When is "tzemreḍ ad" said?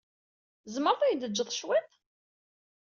0.63-1.05